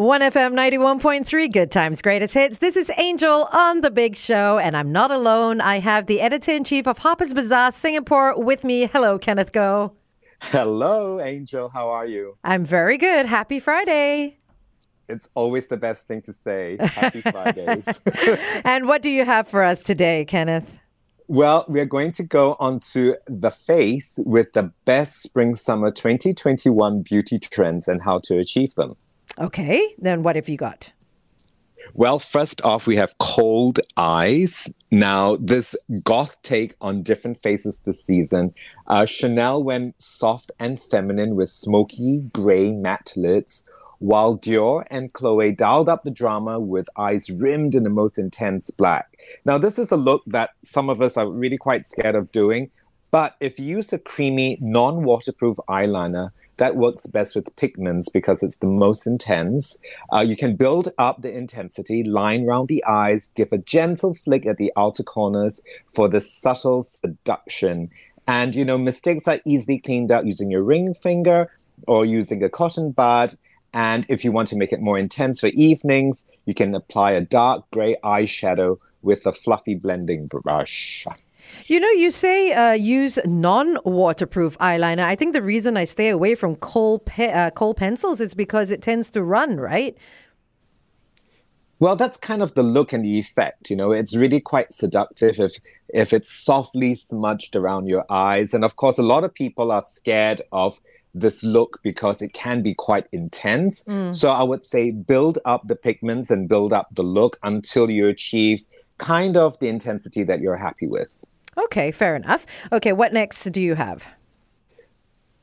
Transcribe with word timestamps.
1FM 0.00 0.54
91.3, 0.54 1.52
Good 1.52 1.70
Times, 1.70 2.00
Greatest 2.00 2.32
Hits. 2.32 2.56
This 2.56 2.74
is 2.74 2.90
Angel 2.96 3.46
on 3.52 3.82
The 3.82 3.90
Big 3.90 4.16
Show, 4.16 4.56
and 4.56 4.74
I'm 4.74 4.90
not 4.90 5.10
alone. 5.10 5.60
I 5.60 5.80
have 5.80 6.06
the 6.06 6.22
editor 6.22 6.52
in 6.52 6.64
chief 6.64 6.86
of 6.86 6.96
Harper's 6.96 7.34
Bazaar 7.34 7.70
Singapore 7.70 8.42
with 8.42 8.64
me. 8.64 8.86
Hello, 8.86 9.18
Kenneth 9.18 9.52
Goh. 9.52 9.92
Hello, 10.40 11.20
Angel. 11.20 11.68
How 11.68 11.90
are 11.90 12.06
you? 12.06 12.38
I'm 12.42 12.64
very 12.64 12.96
good. 12.96 13.26
Happy 13.26 13.60
Friday. 13.60 14.38
It's 15.06 15.28
always 15.34 15.66
the 15.66 15.76
best 15.76 16.06
thing 16.06 16.22
to 16.22 16.32
say. 16.32 16.78
Happy 16.80 17.20
Fridays. 17.20 18.00
and 18.64 18.88
what 18.88 19.02
do 19.02 19.10
you 19.10 19.26
have 19.26 19.46
for 19.46 19.62
us 19.62 19.82
today, 19.82 20.24
Kenneth? 20.24 20.78
Well, 21.28 21.66
we 21.68 21.78
are 21.78 21.84
going 21.84 22.12
to 22.12 22.22
go 22.22 22.56
on 22.58 22.80
to 22.94 23.16
the 23.26 23.50
face 23.50 24.18
with 24.24 24.54
the 24.54 24.72
best 24.86 25.20
spring 25.20 25.56
summer 25.56 25.90
2021 25.90 27.02
beauty 27.02 27.38
trends 27.38 27.86
and 27.86 28.00
how 28.00 28.16
to 28.20 28.38
achieve 28.38 28.74
them. 28.76 28.96
Okay, 29.38 29.94
then 29.98 30.22
what 30.22 30.36
have 30.36 30.48
you 30.48 30.56
got? 30.56 30.92
Well, 31.94 32.18
first 32.18 32.62
off, 32.64 32.86
we 32.86 32.96
have 32.96 33.18
kohl 33.18 33.74
eyes. 33.96 34.70
Now, 34.90 35.36
this 35.36 35.74
goth 36.04 36.40
take 36.42 36.74
on 36.80 37.02
different 37.02 37.36
faces 37.36 37.80
this 37.80 38.04
season. 38.04 38.54
Uh, 38.86 39.06
Chanel 39.06 39.64
went 39.64 40.00
soft 40.00 40.52
and 40.58 40.78
feminine 40.78 41.34
with 41.34 41.48
smoky 41.48 42.22
gray 42.32 42.70
matte 42.70 43.12
lids, 43.16 43.68
while 43.98 44.36
Dior 44.36 44.84
and 44.90 45.12
Chloe 45.12 45.52
dialed 45.52 45.88
up 45.88 46.04
the 46.04 46.10
drama 46.10 46.60
with 46.60 46.88
eyes 46.96 47.28
rimmed 47.28 47.74
in 47.74 47.82
the 47.82 47.90
most 47.90 48.18
intense 48.18 48.70
black. 48.70 49.18
Now, 49.44 49.58
this 49.58 49.78
is 49.78 49.90
a 49.90 49.96
look 49.96 50.22
that 50.26 50.50
some 50.62 50.88
of 50.88 51.02
us 51.02 51.16
are 51.16 51.28
really 51.28 51.58
quite 51.58 51.86
scared 51.86 52.14
of 52.14 52.30
doing, 52.30 52.70
but 53.10 53.36
if 53.40 53.58
you 53.58 53.66
use 53.66 53.92
a 53.92 53.98
creamy, 53.98 54.58
non 54.60 55.02
waterproof 55.02 55.56
eyeliner, 55.68 56.30
that 56.60 56.76
works 56.76 57.06
best 57.06 57.34
with 57.34 57.56
pigments 57.56 58.10
because 58.10 58.42
it's 58.42 58.58
the 58.58 58.66
most 58.66 59.06
intense. 59.06 59.78
Uh, 60.12 60.20
you 60.20 60.36
can 60.36 60.56
build 60.56 60.92
up 60.98 61.22
the 61.22 61.34
intensity, 61.34 62.04
line 62.04 62.46
around 62.46 62.68
the 62.68 62.84
eyes, 62.84 63.30
give 63.34 63.50
a 63.50 63.58
gentle 63.58 64.14
flick 64.14 64.46
at 64.46 64.58
the 64.58 64.70
outer 64.76 65.02
corners 65.02 65.62
for 65.88 66.06
the 66.06 66.20
subtle 66.20 66.82
seduction. 66.82 67.90
And, 68.28 68.54
you 68.54 68.64
know, 68.64 68.76
mistakes 68.76 69.26
are 69.26 69.40
easily 69.46 69.80
cleaned 69.80 70.12
up 70.12 70.26
using 70.26 70.50
your 70.50 70.62
ring 70.62 70.92
finger 70.92 71.50
or 71.88 72.04
using 72.04 72.42
a 72.44 72.50
cotton 72.50 72.92
bud. 72.92 73.34
And 73.72 74.04
if 74.10 74.22
you 74.22 74.30
want 74.30 74.48
to 74.48 74.56
make 74.56 74.72
it 74.72 74.82
more 74.82 74.98
intense 74.98 75.40
for 75.40 75.50
evenings, 75.54 76.26
you 76.44 76.52
can 76.52 76.74
apply 76.74 77.12
a 77.12 77.22
dark 77.22 77.70
gray 77.70 77.96
eyeshadow 78.04 78.78
with 79.02 79.24
a 79.26 79.32
fluffy 79.32 79.74
blending 79.74 80.26
brush. 80.26 81.06
You 81.66 81.80
know, 81.80 81.90
you 81.90 82.10
say 82.10 82.52
uh, 82.52 82.72
use 82.72 83.18
non-waterproof 83.24 84.58
eyeliner. 84.58 85.04
I 85.04 85.16
think 85.16 85.32
the 85.32 85.42
reason 85.42 85.76
I 85.76 85.84
stay 85.84 86.08
away 86.08 86.34
from 86.34 86.56
kohl 86.56 87.00
pe- 87.00 87.32
uh, 87.32 87.50
kohl 87.50 87.74
pencils 87.74 88.20
is 88.20 88.34
because 88.34 88.70
it 88.70 88.82
tends 88.82 89.10
to 89.10 89.22
run, 89.22 89.58
right? 89.58 89.96
Well, 91.80 91.96
that's 91.96 92.18
kind 92.18 92.42
of 92.42 92.52
the 92.54 92.62
look 92.62 92.92
and 92.92 93.04
the 93.04 93.18
effect. 93.18 93.70
You 93.70 93.76
know, 93.76 93.90
it's 93.90 94.14
really 94.14 94.40
quite 94.40 94.72
seductive 94.72 95.40
if 95.40 95.52
if 95.88 96.12
it's 96.12 96.30
softly 96.30 96.94
smudged 96.94 97.56
around 97.56 97.88
your 97.88 98.04
eyes. 98.10 98.52
And 98.52 98.64
of 98.64 98.76
course, 98.76 98.98
a 98.98 99.02
lot 99.02 99.24
of 99.24 99.34
people 99.34 99.72
are 99.72 99.82
scared 99.86 100.42
of 100.52 100.78
this 101.14 101.42
look 101.42 101.80
because 101.82 102.22
it 102.22 102.32
can 102.32 102.62
be 102.62 102.74
quite 102.74 103.06
intense. 103.12 103.82
Mm. 103.84 104.12
So 104.12 104.30
I 104.30 104.42
would 104.42 104.64
say 104.64 104.90
build 104.92 105.38
up 105.44 105.66
the 105.66 105.74
pigments 105.74 106.30
and 106.30 106.48
build 106.48 106.72
up 106.72 106.88
the 106.92 107.02
look 107.02 107.38
until 107.42 107.90
you 107.90 108.06
achieve 108.06 108.64
kind 108.98 109.36
of 109.36 109.58
the 109.58 109.68
intensity 109.68 110.22
that 110.24 110.40
you're 110.40 110.56
happy 110.56 110.86
with. 110.86 111.20
Okay, 111.56 111.90
fair 111.90 112.16
enough. 112.16 112.46
Okay, 112.72 112.92
what 112.92 113.12
next 113.12 113.44
do 113.50 113.60
you 113.60 113.74
have? 113.74 114.08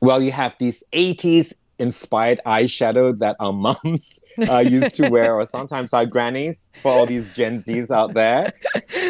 Well, 0.00 0.22
you 0.22 0.32
have 0.32 0.56
these 0.58 0.84
80s 0.92 1.52
inspired 1.78 2.40
eyeshadow 2.44 3.16
that 3.18 3.36
our 3.40 3.52
moms 3.52 4.20
uh, 4.48 4.58
used 4.58 4.94
to 4.96 5.08
wear, 5.10 5.34
or 5.34 5.44
sometimes 5.44 5.92
our 5.92 6.06
grannies 6.06 6.68
for 6.82 6.92
all 6.92 7.06
these 7.06 7.32
Gen 7.34 7.62
Zs 7.62 7.90
out 7.90 8.14
there. 8.14 8.52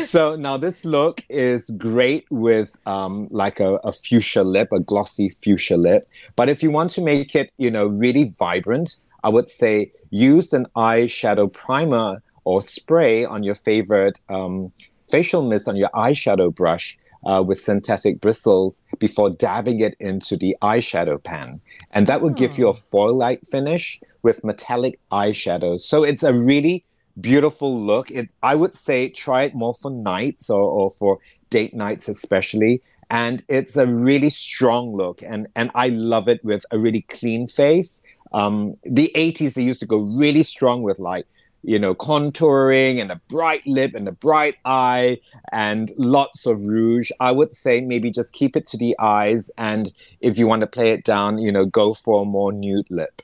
So 0.03 0.37
now 0.37 0.57
this 0.57 0.85
look 0.85 1.21
is 1.29 1.71
great 1.77 2.27
with 2.31 2.77
um, 2.87 3.29
like 3.31 3.61
a, 3.61 3.75
a 3.77 3.93
fuchsia 3.93 4.45
lip, 4.45 4.69
a 4.73 4.81
glossy 4.81 5.31
fuchsia 5.31 5.77
lip. 5.77 6.09
But 6.37 6.49
if 6.49 6.63
you 6.63 6.71
want 6.71 6.91
to 6.91 7.03
make 7.03 7.35
it, 7.35 7.53
you 7.57 7.71
know, 7.71 7.87
really 7.87 8.35
vibrant, 8.39 8.97
I 9.25 9.29
would 9.29 9.49
say 9.49 9.93
use 10.11 10.53
an 10.53 10.67
eyeshadow 10.77 11.53
primer 11.53 12.23
or 12.45 12.63
spray 12.63 13.25
on 13.25 13.43
your 13.43 13.55
favorite 13.55 14.21
um, 14.29 14.73
facial 15.11 15.43
mist 15.43 15.69
on 15.69 15.77
your 15.77 15.91
eyeshadow 15.91 16.55
brush 16.55 16.99
uh, 17.27 17.43
with 17.47 17.61
synthetic 17.61 18.21
bristles 18.21 18.83
before 18.99 19.31
dabbing 19.31 19.81
it 19.81 19.97
into 20.01 20.37
the 20.37 20.57
eyeshadow 20.63 21.23
pan. 21.23 21.61
And 21.91 22.07
that 22.07 22.21
will 22.21 22.31
give 22.31 22.59
you 22.59 22.69
a 22.69 22.73
hmm. 22.73 22.79
foil 22.79 23.13
light 23.13 23.47
finish 23.47 24.01
with 24.23 24.45
metallic 24.45 24.99
eyeshadows. 25.11 25.81
So 25.81 26.05
it's 26.05 26.23
a 26.23 26.35
really 26.35 26.85
beautiful 27.21 27.81
look. 27.81 28.11
It, 28.11 28.29
I 28.43 28.55
would 28.55 28.77
say 28.77 29.09
try 29.09 29.43
it 29.43 29.55
more 29.55 29.75
for 29.75 29.91
nights 29.91 30.51
or, 30.51 30.63
or 30.63 30.91
for 30.91 31.19
date 31.51 31.75
nights, 31.75 32.09
especially. 32.09 32.83
And 33.11 33.43
it's 33.49 33.77
a 33.77 33.87
really 33.87 34.31
strong 34.31 34.95
look. 34.95 35.23
And, 35.23 35.49
and 35.57 35.71
I 35.75 35.89
love 35.89 36.29
it 36.29 36.45
with 36.45 36.65
a 36.71 36.79
really 36.79 37.03
clean 37.03 37.49
face. 37.49 38.03
Um, 38.33 38.77
the 38.83 39.11
80s, 39.15 39.55
they 39.55 39.63
used 39.63 39.81
to 39.81 39.87
go 39.87 39.99
really 39.99 40.43
strong 40.43 40.83
with 40.83 40.99
like 40.99 41.27
you 41.63 41.79
know, 41.79 41.95
contouring 41.95 43.01
and 43.01 43.11
a 43.11 43.21
bright 43.29 43.67
lip 43.67 43.95
and 43.95 44.07
a 44.09 44.13
bright 44.13 44.57
eye 44.65 45.19
and 45.53 45.91
lots 45.97 46.47
of 46.47 46.61
rouge. 46.67 47.11
I 47.21 47.33
would 47.33 47.55
say 47.55 47.81
maybe 47.81 48.11
just 48.11 48.33
keep 48.33 48.57
it 48.57 48.67
to 48.67 48.77
the 48.77 48.97
eyes. 48.99 49.51
And 49.59 49.93
if 50.21 50.39
you 50.39 50.47
want 50.47 50.61
to 50.61 50.67
play 50.67 50.91
it 50.93 51.05
down, 51.05 51.39
you 51.39 51.53
know, 51.53 51.67
go 51.67 51.95
for 51.95 52.23
a 52.23 52.25
more 52.25 52.53
nude 52.53 52.87
lip. 52.91 53.23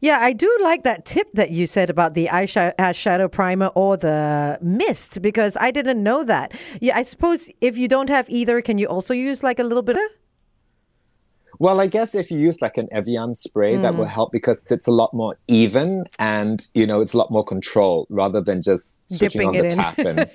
Yeah, 0.00 0.18
I 0.18 0.32
do 0.32 0.50
like 0.62 0.82
that 0.82 1.04
tip 1.04 1.30
that 1.32 1.50
you 1.50 1.66
said 1.66 1.90
about 1.90 2.14
the 2.14 2.26
eyeshadow 2.26 3.24
uh, 3.24 3.28
primer 3.28 3.66
or 3.68 3.96
the 3.96 4.58
mist 4.60 5.22
because 5.22 5.56
I 5.60 5.70
didn't 5.70 6.02
know 6.02 6.24
that. 6.24 6.52
Yeah, 6.80 6.96
I 6.96 7.02
suppose 7.02 7.50
if 7.60 7.78
you 7.78 7.86
don't 7.86 8.08
have 8.08 8.28
either, 8.28 8.60
can 8.62 8.78
you 8.78 8.86
also 8.86 9.14
use 9.14 9.42
like 9.42 9.58
a 9.58 9.64
little 9.64 9.82
bit 9.82 9.96
of 9.96 10.19
well, 11.60 11.78
I 11.78 11.88
guess 11.88 12.14
if 12.14 12.30
you 12.30 12.38
use 12.38 12.62
like 12.62 12.78
an 12.78 12.88
Evian 12.90 13.34
spray, 13.36 13.74
mm. 13.74 13.82
that 13.82 13.94
will 13.94 14.06
mm. 14.06 14.08
help 14.08 14.32
because 14.32 14.62
it's 14.70 14.86
a 14.86 14.90
lot 14.90 15.12
more 15.12 15.36
even 15.46 16.06
and 16.18 16.66
you 16.72 16.86
know 16.86 17.02
it's 17.02 17.12
a 17.12 17.18
lot 17.18 17.30
more 17.30 17.44
controlled 17.44 18.06
rather 18.08 18.40
than 18.40 18.62
just 18.62 18.98
switching 19.10 19.42
dipping 19.42 19.48
on 19.48 19.52
the 19.52 19.64
in. 19.64 19.76
tap 19.76 19.98
and 19.98 20.30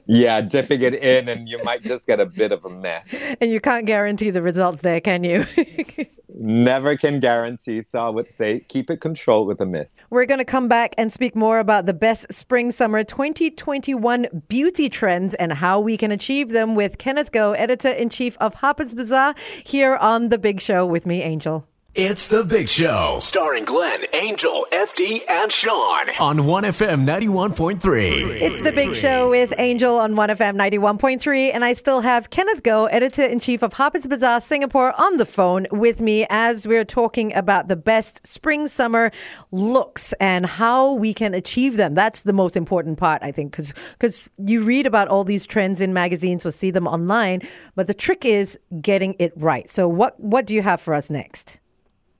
yeah, 0.06 0.40
dipping 0.40 0.80
it 0.80 0.94
in, 0.94 1.28
and 1.28 1.48
you 1.48 1.60
might 1.64 1.82
just 1.82 2.06
get 2.06 2.20
a 2.20 2.26
bit 2.26 2.52
of 2.52 2.64
a 2.64 2.70
mess. 2.70 3.12
And 3.40 3.50
you 3.50 3.60
can't 3.60 3.86
guarantee 3.86 4.30
the 4.30 4.40
results 4.40 4.80
there, 4.82 5.00
can 5.00 5.24
you? 5.24 5.46
Never 6.40 6.96
can 6.96 7.18
guarantee. 7.18 7.82
So 7.82 7.98
I 7.98 8.08
would 8.08 8.30
say 8.30 8.60
keep 8.68 8.90
it 8.90 9.00
controlled 9.00 9.48
with 9.48 9.60
a 9.60 9.66
mist. 9.66 10.02
We're 10.08 10.24
going 10.24 10.38
to 10.38 10.44
come 10.44 10.68
back 10.68 10.94
and 10.96 11.12
speak 11.12 11.34
more 11.34 11.58
about 11.58 11.86
the 11.86 11.94
best 11.94 12.32
spring 12.32 12.70
summer 12.70 13.02
2021 13.02 14.44
beauty 14.46 14.88
trends 14.88 15.34
and 15.34 15.54
how 15.54 15.80
we 15.80 15.96
can 15.96 16.12
achieve 16.12 16.50
them 16.50 16.76
with 16.76 16.96
Kenneth 16.96 17.32
Goh, 17.32 17.56
editor 17.58 17.90
in 17.90 18.08
chief 18.08 18.36
of 18.38 18.54
Harper's 18.54 18.94
Bazaar, 18.94 19.34
here 19.64 19.96
on 19.96 20.28
The 20.28 20.38
Big 20.38 20.60
Show 20.60 20.86
with 20.86 21.06
me, 21.06 21.22
Angel. 21.22 21.66
It's 22.00 22.28
The 22.28 22.44
Big 22.44 22.68
Show, 22.68 23.16
starring 23.18 23.64
Glenn, 23.64 24.04
Angel, 24.14 24.66
FD, 24.70 25.22
and 25.28 25.50
Sean 25.50 26.08
on 26.20 26.38
1FM 26.46 27.04
91.3. 27.04 28.40
It's 28.40 28.62
The 28.62 28.70
Big 28.70 28.94
Show 28.94 29.30
with 29.30 29.52
Angel 29.58 29.98
on 29.98 30.14
1FM 30.14 30.54
91.3, 30.54 31.50
and 31.52 31.64
I 31.64 31.72
still 31.72 32.02
have 32.02 32.30
Kenneth 32.30 32.62
Goh, 32.62 32.88
editor 32.92 33.24
in 33.24 33.40
chief 33.40 33.64
of 33.64 33.72
Harper's 33.72 34.06
Bazaar 34.06 34.40
Singapore, 34.40 34.92
on 35.00 35.16
the 35.16 35.26
phone 35.26 35.66
with 35.72 36.00
me 36.00 36.24
as 36.30 36.68
we're 36.68 36.84
talking 36.84 37.34
about 37.34 37.66
the 37.66 37.74
best 37.74 38.24
spring 38.24 38.68
summer 38.68 39.10
looks 39.50 40.12
and 40.20 40.46
how 40.46 40.92
we 40.92 41.12
can 41.12 41.34
achieve 41.34 41.76
them. 41.76 41.94
That's 41.94 42.20
the 42.20 42.32
most 42.32 42.56
important 42.56 42.98
part, 42.98 43.24
I 43.24 43.32
think, 43.32 43.56
because 43.56 44.30
you 44.38 44.62
read 44.62 44.86
about 44.86 45.08
all 45.08 45.24
these 45.24 45.44
trends 45.46 45.80
in 45.80 45.92
magazines 45.92 46.46
or 46.46 46.52
see 46.52 46.70
them 46.70 46.86
online, 46.86 47.42
but 47.74 47.88
the 47.88 47.94
trick 47.94 48.24
is 48.24 48.56
getting 48.80 49.16
it 49.18 49.32
right. 49.34 49.68
So, 49.68 49.88
what, 49.88 50.20
what 50.20 50.46
do 50.46 50.54
you 50.54 50.62
have 50.62 50.80
for 50.80 50.94
us 50.94 51.10
next? 51.10 51.58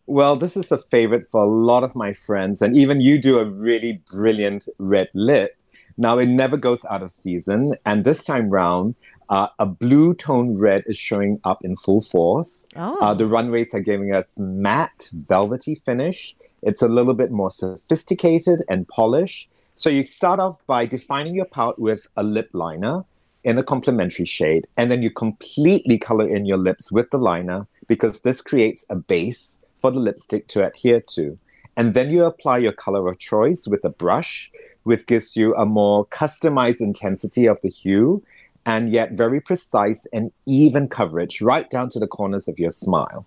Well, 0.09 0.37
this 0.37 0.57
is 0.57 0.73
a 0.73 0.79
favorite 0.79 1.31
for 1.31 1.45
a 1.45 1.47
lot 1.47 1.85
of 1.85 1.95
my 1.95 2.15
friends, 2.15 2.63
and 2.63 2.75
even 2.75 3.03
you 3.03 3.21
do 3.21 3.39
a 3.39 3.45
really 3.45 4.01
brilliant 4.11 4.67
red 4.79 5.11
lip. 5.13 5.55
Now, 5.99 6.17
it 6.17 6.25
never 6.25 6.57
goes 6.57 6.83
out 6.87 7.03
of 7.03 7.11
season, 7.11 7.75
and 7.85 8.05
this 8.05 8.25
time 8.25 8.49
round, 8.49 8.95
uh, 9.29 9.49
a 9.59 9.67
blue 9.67 10.15
tone 10.15 10.57
red 10.57 10.85
is 10.87 10.97
showing 10.97 11.43
up 11.45 11.63
in 11.63 11.77
full 11.77 12.01
force. 12.01 12.67
Oh. 12.75 12.97
Uh, 13.03 13.13
the 13.13 13.27
runways 13.27 13.75
are 13.75 13.81
giving 13.81 14.15
us 14.15 14.25
matte, 14.39 15.11
velvety 15.13 15.75
finish. 15.75 16.35
It's 16.63 16.81
a 16.81 16.89
little 16.89 17.13
bit 17.13 17.31
more 17.31 17.51
sophisticated 17.51 18.63
and 18.67 18.89
polished. 18.89 19.51
So 19.77 19.91
you 19.91 20.07
start 20.07 20.41
off 20.41 20.67
by 20.67 20.87
defining 20.87 21.35
your 21.35 21.45
pout 21.45 21.79
with 21.79 22.07
a 22.17 22.23
lip 22.23 22.49
liner 22.55 23.05
in 23.45 23.59
a 23.59 23.63
complementary 23.63 24.25
shade, 24.25 24.67
and 24.79 24.91
then 24.91 25.03
you 25.03 25.11
completely 25.11 25.99
color 25.99 26.27
in 26.27 26.47
your 26.47 26.57
lips 26.57 26.91
with 26.91 27.11
the 27.11 27.19
liner 27.19 27.67
because 27.89 28.23
this 28.23 28.41
creates 28.41 28.87
a 28.89 28.97
base 28.97 29.58
for 29.79 29.91
the 29.91 30.01
lipstick 30.01 30.49
to 30.49 30.67
adhere 30.67 31.01
to. 31.01 31.39
And 31.77 31.95
then 31.95 32.11
you 32.11 32.25
apply 32.25 32.59
your 32.59 32.73
color 32.73 33.09
of 33.09 33.19
choice 33.19 33.67
with 33.67 33.85
a 33.85 33.89
brush, 33.89 34.51
which 34.83 35.07
gives 35.07 35.37
you 35.37 35.55
a 35.55 35.65
more 35.65 36.07
customized 36.07 36.81
intensity 36.81 37.47
of 37.47 37.61
the 37.63 37.69
hue 37.69 38.23
and 38.67 38.91
yet 38.91 39.13
very 39.13 39.41
precise 39.41 40.07
and 40.13 40.33
even 40.47 40.89
coverage 40.89 41.41
right 41.41 41.71
down 41.71 41.89
to 41.91 41.99
the 41.99 42.07
corners 42.07 42.49
of 42.49 42.59
your 42.59 42.71
smile. 42.71 43.25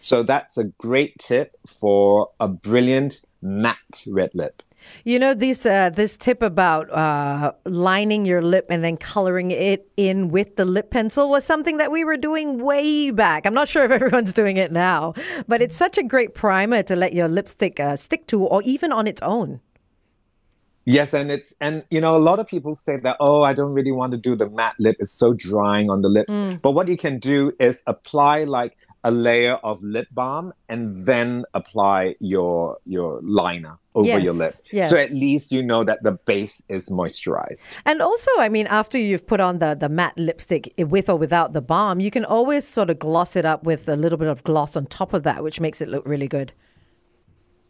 So 0.00 0.22
that's 0.22 0.58
a 0.58 0.64
great 0.64 1.18
tip 1.18 1.56
for 1.66 2.30
a 2.38 2.46
brilliant 2.46 3.24
matte 3.40 4.04
red 4.06 4.34
lip. 4.34 4.62
You 5.04 5.18
know 5.18 5.34
this 5.34 5.66
uh, 5.66 5.90
this 5.90 6.16
tip 6.16 6.42
about 6.42 6.90
uh, 6.90 7.52
lining 7.64 8.24
your 8.24 8.42
lip 8.42 8.66
and 8.70 8.82
then 8.82 8.96
coloring 8.96 9.50
it 9.50 9.88
in 9.96 10.28
with 10.28 10.56
the 10.56 10.64
lip 10.64 10.90
pencil 10.90 11.28
was 11.28 11.44
something 11.44 11.76
that 11.78 11.90
we 11.90 12.04
were 12.04 12.16
doing 12.16 12.62
way 12.62 13.10
back. 13.10 13.46
I'm 13.46 13.54
not 13.54 13.68
sure 13.68 13.84
if 13.84 13.90
everyone's 13.98 14.32
doing 14.32 14.56
it 14.56 14.72
now, 14.72 15.14
but 15.46 15.62
it's 15.62 15.76
such 15.76 15.98
a 15.98 16.02
great 16.02 16.34
primer 16.34 16.82
to 16.84 16.96
let 16.96 17.12
your 17.12 17.28
lipstick 17.28 17.78
uh, 17.80 17.96
stick 17.96 18.26
to, 18.28 18.42
or 18.44 18.62
even 18.62 18.92
on 18.92 19.06
its 19.06 19.22
own. 19.22 19.60
Yes, 20.86 21.14
and 21.14 21.30
it's 21.30 21.54
and 21.60 21.84
you 21.90 22.00
know 22.00 22.16
a 22.16 22.18
lot 22.18 22.38
of 22.38 22.46
people 22.46 22.74
say 22.74 22.98
that 23.00 23.16
oh 23.18 23.42
I 23.42 23.54
don't 23.54 23.72
really 23.72 23.92
want 23.92 24.12
to 24.12 24.18
do 24.18 24.36
the 24.36 24.50
matte 24.50 24.74
lip 24.78 24.96
it's 24.98 25.12
so 25.12 25.32
drying 25.32 25.88
on 25.88 26.02
the 26.02 26.08
lips. 26.08 26.32
Mm. 26.32 26.60
But 26.60 26.72
what 26.72 26.88
you 26.88 26.98
can 26.98 27.18
do 27.18 27.52
is 27.58 27.82
apply 27.86 28.44
like 28.44 28.76
a 29.04 29.10
layer 29.10 29.54
of 29.62 29.82
lip 29.82 30.08
balm 30.12 30.52
and 30.68 31.06
then 31.06 31.44
apply 31.52 32.16
your 32.20 32.78
your 32.84 33.20
liner 33.22 33.78
over 33.94 34.18
your 34.18 34.32
lip. 34.32 34.50
Yes, 34.50 34.62
yes. 34.72 34.90
So 34.90 34.96
at 34.96 35.10
least 35.12 35.52
you 35.52 35.62
know 35.62 35.84
that 35.84 36.02
the 36.02 36.12
base 36.12 36.62
is 36.68 36.88
moisturized. 36.88 37.70
And 37.84 38.00
also, 38.00 38.30
I 38.38 38.48
mean, 38.48 38.66
after 38.66 38.98
you've 38.98 39.26
put 39.26 39.40
on 39.40 39.58
the, 39.58 39.76
the 39.78 39.88
matte 39.88 40.18
lipstick 40.18 40.72
with 40.78 41.08
or 41.08 41.16
without 41.16 41.52
the 41.52 41.62
balm, 41.62 42.00
you 42.00 42.10
can 42.10 42.24
always 42.24 42.66
sort 42.66 42.90
of 42.90 42.98
gloss 42.98 43.36
it 43.36 43.44
up 43.44 43.62
with 43.62 43.88
a 43.88 43.94
little 43.94 44.18
bit 44.18 44.28
of 44.28 44.42
gloss 44.42 44.74
on 44.74 44.86
top 44.86 45.12
of 45.12 45.22
that, 45.22 45.44
which 45.44 45.60
makes 45.60 45.80
it 45.80 45.88
look 45.88 46.04
really 46.06 46.26
good. 46.26 46.52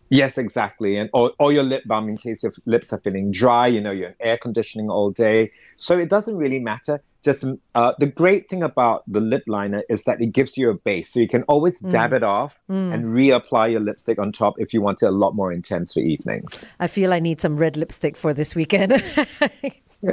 Yes, 0.09 0.39
exactly. 0.39 0.97
And 0.97 1.11
or, 1.13 1.33
or 1.39 1.53
your 1.53 1.65
lip 1.65 1.83
balm 1.87 2.09
in 2.09 2.17
case 2.17 2.43
your 2.43 2.53
lips 2.67 2.93
are 2.93 3.01
feeling 3.01 3.33
dry, 3.33 3.67
you 3.67 3.81
know, 3.81 3.91
you're 3.91 4.11
in 4.11 4.15
air 4.21 4.39
conditioning 4.39 4.89
all 4.89 5.11
day. 5.11 5.51
So 5.77 5.99
it 5.99 6.09
doesn't 6.09 6.37
really 6.37 6.61
matter. 6.61 7.03
Just 7.25 7.43
um, 7.43 7.59
uh, 7.75 7.95
the 7.99 8.07
great 8.07 8.49
thing 8.51 8.63
about 8.63 9.03
the 9.07 9.21
lip 9.21 9.45
liner 9.47 9.83
is 9.89 10.05
that 10.05 10.21
it 10.21 10.27
gives 10.27 10.59
you 10.59 10.69
a 10.71 10.75
base. 10.75 11.13
So 11.13 11.21
you 11.21 11.29
can 11.29 11.43
always 11.45 11.81
mm. 11.81 11.91
dab 11.91 12.13
it 12.13 12.23
off 12.23 12.63
mm. 12.71 12.93
and 12.93 13.09
reapply 13.09 13.73
your 13.73 13.81
lipstick 13.81 14.19
on 14.19 14.31
top 14.31 14.55
if 14.59 14.75
you 14.75 14.83
want 14.83 15.03
it 15.03 15.07
a 15.07 15.11
lot 15.11 15.35
more 15.35 15.51
intense 15.51 15.95
for 15.95 16.01
evenings. 16.01 16.65
I 16.79 16.87
feel 16.87 17.13
I 17.13 17.21
need 17.21 17.41
some 17.41 17.57
red 17.57 17.77
lipstick 17.77 18.17
for 18.17 18.35
this 18.35 18.55
weekend. 18.55 18.93
All 18.93 20.13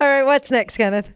right, 0.00 0.22
what's 0.22 0.50
next, 0.50 0.76
Kenneth? 0.76 1.12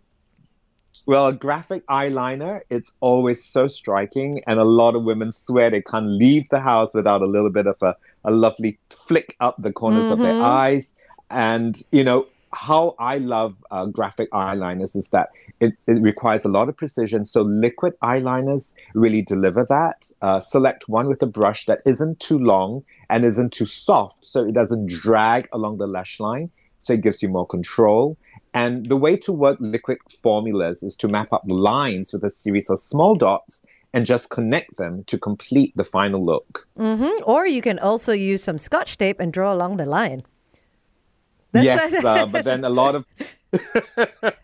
Well, 1.07 1.29
a 1.29 1.33
graphic 1.33 1.87
eyeliner, 1.87 2.61
it's 2.69 2.93
always 3.01 3.45
so 3.45 3.69
striking, 3.69 4.43
and 4.47 4.59
a 4.59 4.65
lot 4.65 4.95
of 4.95 5.05
women 5.05 5.33
swear 5.33 5.71
they 5.71 5.81
can't 5.81 6.07
leave 6.07 6.49
the 6.51 6.61
house 6.61 6.93
without 6.93 7.23
a 7.23 7.27
little 7.27 7.51
bit 7.51 7.67
of 7.67 7.77
a, 7.83 7.97
a 8.25 8.31
lovely 8.31 8.79
flick 8.91 9.37
up 9.41 9.57
the 9.59 9.73
corners 9.73 10.11
of 10.11 10.19
their 10.19 10.35
mm-hmm. 10.35 10.45
eyes. 10.45 10.93
And, 11.31 11.81
you 11.91 12.05
know, 12.05 12.27
how 12.53 12.95
I 12.99 13.19
love 13.19 13.63
uh, 13.71 13.87
graphic 13.87 14.31
eyeliners 14.33 14.97
is 14.97 15.11
that 15.11 15.29
it, 15.61 15.75
it 15.87 16.03
requires 16.03 16.45
a 16.45 16.49
lot 16.49 16.69
of 16.69 16.77
precision. 16.77 17.27
So, 17.27 17.43
liquid 17.43 17.95
eyeliners 18.03 18.75
really 18.95 19.23
deliver 19.23 19.65
that. 19.69 20.11
Uh, 20.21 20.41
select 20.41 20.89
one 20.89 21.07
with 21.07 21.23
a 21.23 21.27
brush 21.27 21.67
that 21.67 21.81
isn't 21.87 22.21
too 22.21 22.39
long 22.39 22.85
and 23.09 23.25
isn't 23.25 23.53
too 23.53 23.67
soft, 23.67 24.27
so 24.27 24.45
it 24.45 24.53
doesn't 24.53 24.89
drag 24.89 25.49
along 25.53 25.79
the 25.79 25.87
lash 25.87 26.19
line. 26.19 26.51
So, 26.81 26.95
it 26.95 27.03
gives 27.03 27.23
you 27.23 27.29
more 27.29 27.47
control. 27.47 28.17
And 28.53 28.87
the 28.87 28.97
way 28.97 29.17
to 29.19 29.33
work 29.33 29.59
liquid 29.61 29.99
formulas 30.23 30.83
is 30.83 30.97
to 30.97 31.09
map 31.09 31.33
up 31.33 31.45
lines 31.47 32.13
with 32.13 32.25
a 32.25 32.31
series 32.31 32.69
of 32.69 32.81
small 32.81 33.15
dots 33.15 33.65
and 33.93 34.07
just 34.07 34.31
connect 34.31 34.77
them 34.77 35.05
to 35.05 35.19
complete 35.19 35.73
the 35.77 35.85
final 35.85 36.25
look. 36.25 36.67
hmm 36.77 37.11
Or 37.25 37.47
you 37.47 37.63
can 37.63 37.79
also 37.79 38.13
use 38.13 38.43
some 38.43 38.59
scotch 38.59 38.99
tape 38.99 39.21
and 39.21 39.33
draw 39.33 39.53
along 39.53 39.77
the 39.77 39.87
line. 39.87 40.23
Yes, 41.53 42.05
uh, 42.05 42.27
but 42.33 42.45
then 42.45 42.65
a 42.65 42.71
lot 42.71 42.95
of 42.95 43.07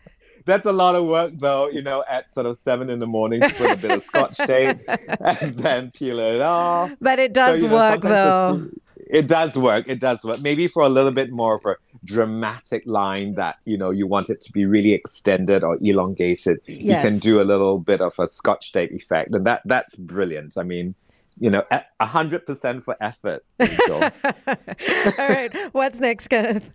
that's 0.45 0.67
a 0.67 0.73
lot 0.73 0.95
of 0.95 1.07
work, 1.07 1.33
though. 1.37 1.69
You 1.69 1.83
know, 1.83 2.05
at 2.09 2.33
sort 2.33 2.47
of 2.47 2.57
seven 2.57 2.89
in 2.89 3.01
the 3.01 3.07
morning 3.07 3.41
to 3.41 3.51
put 3.51 3.71
a 3.73 3.77
bit 3.77 3.91
of 3.91 4.05
scotch 4.05 4.39
tape 4.39 4.79
and 4.89 5.55
then 5.55 5.91
peel 5.91 6.19
it 6.19 6.41
off. 6.41 6.93
But 7.01 7.19
it 7.19 7.33
does 7.33 7.63
know, 7.63 7.75
work, 7.75 8.03
sometimes 8.03 8.73
though. 8.73 8.81
It 9.09 9.29
does 9.29 9.55
work. 9.55 9.89
It 9.89 10.01
does 10.01 10.25
work. 10.25 10.41
Maybe 10.41 10.67
for 10.67 10.83
a 10.83 10.89
little 10.89 11.13
bit 11.13 11.31
more 11.31 11.57
of 11.57 11.65
a 11.65 11.77
dramatic 12.05 12.83
line 12.87 13.35
that 13.35 13.57
you 13.65 13.77
know 13.77 13.91
you 13.91 14.07
want 14.07 14.31
it 14.31 14.41
to 14.43 14.53
be 14.53 14.67
really 14.67 14.93
extended 14.93 15.63
or 15.63 15.79
elongated. 15.81 16.61
You 16.67 16.95
can 16.95 17.19
do 17.19 17.41
a 17.41 17.45
little 17.45 17.79
bit 17.79 18.01
of 18.01 18.19
a 18.19 18.29
scotch 18.29 18.73
tape 18.73 18.93
effect, 18.93 19.35
and 19.35 19.47
that 19.47 19.63
that's 19.65 19.95
brilliant. 19.97 20.57
I 20.57 20.65
mean, 20.65 20.95
you 21.39 21.51
know, 21.51 21.65
a 21.71 22.07
hundred 22.07 22.47
percent 22.47 22.83
for 22.83 22.97
effort. 23.01 23.45
All 23.61 25.29
right, 25.29 25.53
what's 25.73 26.01
next, 26.01 26.29
Kenneth? 26.29 26.71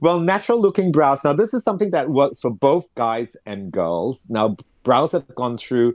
Well, 0.00 0.20
natural 0.20 0.60
looking 0.60 0.92
brows. 0.92 1.24
Now, 1.24 1.32
this 1.32 1.52
is 1.54 1.62
something 1.62 1.90
that 1.90 2.10
works 2.10 2.40
for 2.40 2.50
both 2.50 2.92
guys 2.94 3.36
and 3.46 3.70
girls. 3.72 4.22
Now, 4.28 4.56
brows 4.82 5.12
have 5.12 5.26
gone 5.34 5.56
through 5.56 5.94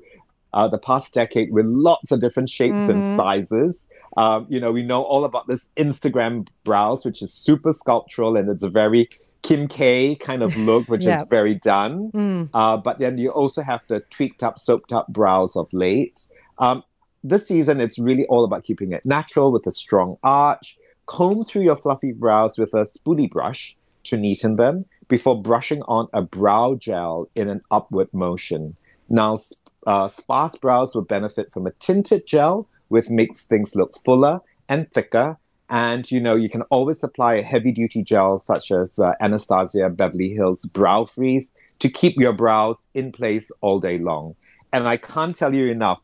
uh, 0.54 0.68
the 0.68 0.78
past 0.78 1.14
decade 1.14 1.52
with 1.52 1.66
lots 1.66 2.12
of 2.12 2.20
different 2.22 2.50
shapes 2.50 2.80
and 2.90 3.04
sizes. 3.04 3.88
Um, 4.16 4.48
you 4.50 4.60
know, 4.60 4.72
we 4.72 4.84
know 4.84 5.04
all 5.04 5.26
about 5.26 5.48
this 5.48 5.68
Instagram 5.78 6.48
brows, 6.64 7.06
which 7.06 7.22
is 7.22 7.34
super 7.34 7.74
sculptural 7.74 8.36
and 8.38 8.50
it's 8.50 8.64
a 8.64 8.70
very 8.70 9.10
Kim 9.44 9.68
K 9.68 10.16
kind 10.16 10.42
of 10.42 10.56
look, 10.58 10.88
which 10.90 11.06
Yeah. 11.06 11.22
is 11.22 11.28
very 11.30 11.54
done. 11.56 12.50
Uh, 12.54 12.78
but 12.78 13.00
then 13.00 13.18
you 13.18 13.30
also 13.30 13.62
have 13.62 13.86
the 13.88 14.00
tweaked 14.10 14.42
up, 14.44 14.58
soaped 14.58 14.92
up 14.92 15.08
brows 15.10 15.56
of 15.56 15.72
late. 15.74 16.28
Um, 16.58 16.84
this 17.24 17.48
season, 17.48 17.80
it's 17.80 18.00
really 18.00 18.26
all 18.28 18.44
about 18.44 18.64
keeping 18.64 18.92
it 18.94 19.06
natural 19.06 19.52
with 19.52 19.68
a 19.68 19.72
strong 19.72 20.18
arch. 20.24 20.78
Comb 21.06 21.44
through 21.44 21.62
your 21.62 21.76
fluffy 21.78 22.12
brows 22.12 22.58
with 22.58 22.74
a 22.74 22.86
spoolie 22.86 23.30
brush 23.30 23.77
to 24.10 24.18
neaten 24.18 24.56
them 24.56 24.86
before 25.08 25.42
brushing 25.42 25.82
on 25.84 26.08
a 26.14 26.22
brow 26.22 26.76
gel 26.76 27.30
in 27.36 27.50
an 27.50 27.62
upward 27.72 28.14
motion. 28.14 28.76
Now, 29.10 29.40
uh, 29.86 30.08
sparse 30.08 30.58
brows 30.58 30.94
will 30.94 31.04
benefit 31.04 31.54
from 31.54 31.66
a 31.66 31.72
tinted 31.72 32.28
gel, 32.28 32.68
which 32.90 33.10
makes 33.10 33.46
things 33.46 33.76
look 33.76 33.96
fuller 33.96 34.42
and 34.68 34.92
thicker. 34.92 35.38
And 35.70 36.10
you 36.10 36.20
know, 36.20 36.36
you 36.36 36.50
can 36.50 36.64
always 36.64 37.04
apply 37.04 37.36
a 37.36 37.44
heavy 37.44 37.72
duty 37.72 38.04
gel 38.04 38.40
such 38.40 38.72
as 38.72 38.98
uh, 39.00 39.14
Anastasia 39.22 39.90
Beverly 39.90 40.30
Hills 40.30 40.66
Brow 40.66 41.04
Freeze 41.04 41.52
to 41.80 41.90
keep 41.90 42.16
your 42.18 42.34
brows 42.34 42.88
in 42.94 43.12
place 43.12 43.52
all 43.62 43.80
day 43.80 43.98
long. 43.98 44.36
And 44.74 44.88
I 44.88 44.98
can't 44.98 45.36
tell 45.36 45.54
you 45.54 45.68
enough, 45.68 46.02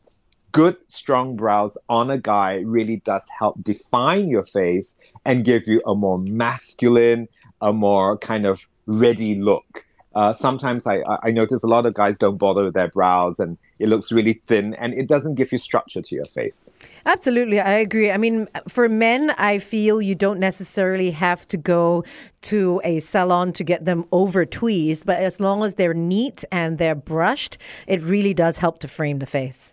good, 0.52 0.76
strong 0.88 1.36
brows 1.36 1.76
on 1.88 2.10
a 2.10 2.18
guy 2.18 2.62
really 2.64 2.96
does 2.96 3.24
help 3.38 3.62
define 3.62 4.28
your 4.28 4.44
face 4.44 4.94
and 5.24 5.44
give 5.44 5.66
you 5.66 5.82
a 5.86 5.94
more 5.94 6.18
masculine, 6.18 7.28
a 7.64 7.72
more 7.72 8.16
kind 8.18 8.46
of 8.46 8.68
ready 8.86 9.34
look. 9.34 9.86
Uh, 10.14 10.32
sometimes 10.32 10.86
I, 10.86 11.02
I 11.24 11.32
notice 11.32 11.64
a 11.64 11.66
lot 11.66 11.86
of 11.86 11.94
guys 11.94 12.16
don't 12.18 12.36
bother 12.36 12.62
with 12.62 12.74
their 12.74 12.86
brows 12.86 13.40
and 13.40 13.58
it 13.80 13.88
looks 13.88 14.12
really 14.12 14.34
thin 14.46 14.74
and 14.74 14.94
it 14.94 15.08
doesn't 15.08 15.34
give 15.34 15.50
you 15.50 15.58
structure 15.58 16.00
to 16.00 16.14
your 16.14 16.26
face. 16.26 16.70
Absolutely, 17.04 17.58
I 17.58 17.72
agree. 17.72 18.12
I 18.12 18.16
mean, 18.16 18.46
for 18.68 18.88
men, 18.88 19.30
I 19.38 19.58
feel 19.58 20.00
you 20.00 20.14
don't 20.14 20.38
necessarily 20.38 21.10
have 21.10 21.48
to 21.48 21.56
go 21.56 22.04
to 22.42 22.80
a 22.84 23.00
salon 23.00 23.52
to 23.54 23.64
get 23.64 23.86
them 23.86 24.04
over 24.12 24.46
tweezed, 24.46 25.04
but 25.04 25.16
as 25.16 25.40
long 25.40 25.64
as 25.64 25.74
they're 25.74 25.94
neat 25.94 26.44
and 26.52 26.78
they're 26.78 26.94
brushed, 26.94 27.58
it 27.88 28.00
really 28.00 28.34
does 28.34 28.58
help 28.58 28.78
to 28.80 28.88
frame 28.88 29.18
the 29.18 29.26
face. 29.26 29.72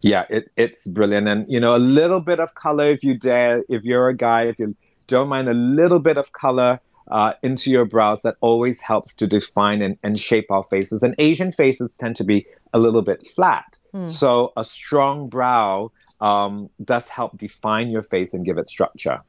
Yeah, 0.00 0.24
it, 0.28 0.50
it's 0.56 0.88
brilliant. 0.88 1.28
And, 1.28 1.46
you 1.48 1.60
know, 1.60 1.76
a 1.76 1.78
little 1.78 2.20
bit 2.20 2.40
of 2.40 2.54
color 2.54 2.86
if 2.86 3.04
you 3.04 3.16
dare, 3.16 3.62
if 3.68 3.84
you're 3.84 4.08
a 4.08 4.16
guy, 4.16 4.44
if 4.44 4.58
you 4.58 4.74
don't 5.10 5.28
mind 5.28 5.48
a 5.48 5.54
little 5.54 6.00
bit 6.00 6.16
of 6.16 6.32
color 6.32 6.80
uh, 7.10 7.32
into 7.42 7.70
your 7.70 7.84
brows, 7.84 8.22
that 8.22 8.36
always 8.40 8.80
helps 8.80 9.14
to 9.14 9.26
define 9.26 9.82
and, 9.82 9.98
and 10.02 10.18
shape 10.18 10.50
our 10.50 10.62
faces. 10.64 11.02
And 11.02 11.14
Asian 11.18 11.50
faces 11.52 11.96
tend 11.98 12.16
to 12.16 12.24
be 12.24 12.46
a 12.72 12.78
little 12.78 13.02
bit 13.02 13.26
flat. 13.26 13.80
So 14.06 14.52
a 14.56 14.64
strong 14.64 15.28
brow 15.28 15.90
um, 16.20 16.70
does 16.84 17.08
help 17.08 17.36
define 17.36 17.90
your 17.90 18.02
face 18.02 18.32
and 18.32 18.44
give 18.44 18.58
it 18.58 18.68
structure. 18.68 19.20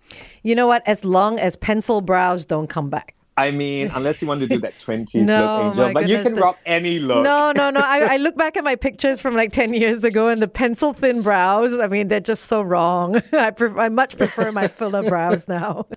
You 0.43 0.53
know 0.53 0.67
what? 0.67 0.83
As 0.85 1.03
long 1.03 1.39
as 1.39 1.55
pencil 1.55 2.01
brows 2.01 2.45
don't 2.45 2.67
come 2.67 2.89
back. 2.89 3.15
I 3.41 3.51
mean, 3.51 3.91
unless 3.93 4.21
you 4.21 4.27
want 4.27 4.41
to 4.41 4.47
do 4.47 4.59
that 4.59 4.73
20s 4.85 5.25
No, 5.25 5.41
look, 5.57 5.77
Angel, 5.77 5.93
but 5.93 6.07
you 6.09 6.21
can 6.21 6.33
the- 6.35 6.41
rock 6.41 6.59
any 6.65 6.99
look. 6.99 7.23
No, 7.23 7.51
no, 7.55 7.69
no. 7.69 7.79
I, 7.81 8.13
I 8.13 8.17
look 8.17 8.35
back 8.37 8.57
at 8.57 8.63
my 8.63 8.75
pictures 8.75 9.19
from 9.21 9.35
like 9.35 9.51
10 9.51 9.73
years 9.73 10.03
ago 10.03 10.27
and 10.27 10.41
the 10.41 10.47
pencil 10.47 10.93
thin 10.93 11.21
brows, 11.21 11.77
I 11.79 11.87
mean, 11.87 12.07
they're 12.07 12.19
just 12.19 12.45
so 12.45 12.61
wrong. 12.61 13.21
I, 13.33 13.51
pref- 13.51 13.77
I 13.77 13.89
much 13.89 14.17
prefer 14.17 14.51
my 14.51 14.67
fuller 14.67 15.03
brows 15.09 15.47
now. 15.47 15.87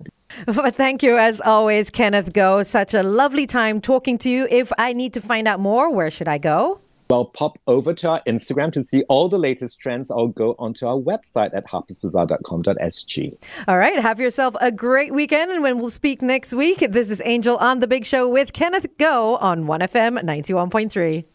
But 0.47 0.75
thank 0.75 1.01
you, 1.03 1.17
as 1.17 1.39
always, 1.39 1.89
Kenneth 1.89 2.33
Goh. 2.33 2.65
Such 2.65 2.93
a 2.93 3.03
lovely 3.03 3.45
time 3.45 3.79
talking 3.79 4.17
to 4.19 4.29
you. 4.29 4.47
If 4.49 4.71
I 4.77 4.91
need 4.93 5.13
to 5.13 5.21
find 5.21 5.47
out 5.47 5.59
more, 5.59 5.93
where 5.93 6.11
should 6.11 6.27
I 6.27 6.37
go? 6.39 6.81
Well, 7.09 7.25
pop 7.25 7.59
over 7.67 7.93
to 7.93 8.09
our 8.09 8.21
Instagram 8.27 8.71
to 8.73 8.83
see 8.83 9.03
all 9.03 9.29
the 9.29 9.37
latest 9.37 9.79
trends. 9.79 10.09
I'll 10.09 10.27
go 10.27 10.55
onto 10.57 10.87
our 10.87 10.97
website 10.97 11.53
at 11.53 11.67
harpersbazaar.com.sg. 11.67 13.65
All 13.67 13.77
right. 13.77 13.99
Have 13.99 14.19
yourself 14.19 14.55
a 14.59 14.71
great 14.71 15.13
weekend. 15.13 15.51
And 15.51 15.61
when 15.61 15.77
we'll 15.77 15.91
speak 15.91 16.21
next 16.21 16.55
week, 16.55 16.79
this 16.79 17.11
is 17.11 17.21
Angel 17.23 17.57
on 17.57 17.79
The 17.79 17.87
Big 17.87 18.05
Show 18.05 18.27
with 18.27 18.53
Kenneth 18.53 18.97
Goh 18.97 19.41
on 19.41 19.65
1FM 19.65 20.23
91.3. 20.23 21.25